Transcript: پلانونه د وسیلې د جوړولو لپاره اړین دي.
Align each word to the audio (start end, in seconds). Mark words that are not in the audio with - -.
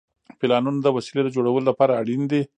پلانونه 0.39 0.79
د 0.81 0.87
وسیلې 0.95 1.21
د 1.23 1.29
جوړولو 1.35 1.67
لپاره 1.69 1.97
اړین 2.01 2.21
دي. 2.31 2.41